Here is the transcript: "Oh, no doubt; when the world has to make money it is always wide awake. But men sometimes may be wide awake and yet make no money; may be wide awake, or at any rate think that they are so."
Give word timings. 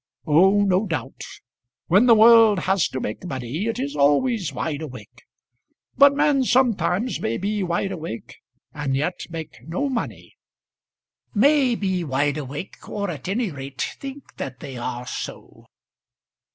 "Oh, 0.25 0.63
no 0.63 0.87
doubt; 0.87 1.21
when 1.85 2.07
the 2.07 2.15
world 2.15 2.61
has 2.61 2.87
to 2.87 2.99
make 2.99 3.23
money 3.23 3.67
it 3.67 3.77
is 3.77 3.95
always 3.95 4.51
wide 4.51 4.81
awake. 4.81 5.25
But 5.95 6.15
men 6.15 6.43
sometimes 6.43 7.19
may 7.19 7.37
be 7.37 7.61
wide 7.61 7.91
awake 7.91 8.37
and 8.73 8.95
yet 8.95 9.27
make 9.29 9.57
no 9.61 9.89
money; 9.89 10.37
may 11.35 11.75
be 11.75 12.03
wide 12.03 12.37
awake, 12.39 12.89
or 12.89 13.11
at 13.11 13.27
any 13.27 13.51
rate 13.51 13.93
think 13.99 14.37
that 14.37 14.59
they 14.59 14.75
are 14.75 15.05
so." 15.05 15.67